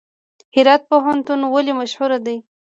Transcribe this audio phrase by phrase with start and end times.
[0.55, 2.37] هرات پوهنتون ولې مشهور دی؟